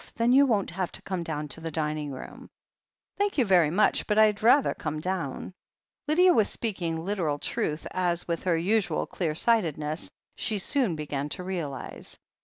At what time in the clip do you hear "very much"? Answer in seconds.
3.45-4.07